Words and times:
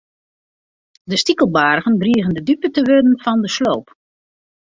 De 1.09 1.17
stikelbargen 1.17 1.99
drigen 1.99 2.33
de 2.35 2.43
dupe 2.47 2.67
te 2.71 2.81
wurden 2.81 3.19
fan 3.23 3.41
de 3.41 3.49
sloop. 3.55 3.87